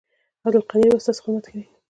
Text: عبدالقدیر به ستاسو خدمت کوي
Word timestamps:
عبدالقدیر 0.45 0.89
به 0.93 0.99
ستاسو 1.03 1.21
خدمت 1.23 1.45
کوي 1.51 1.63